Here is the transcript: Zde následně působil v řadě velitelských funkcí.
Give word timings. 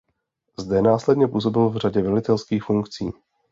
Zde 0.59 0.81
následně 0.81 1.27
působil 1.27 1.69
v 1.69 1.77
řadě 1.77 2.01
velitelských 2.01 2.63
funkcí. 2.63 3.11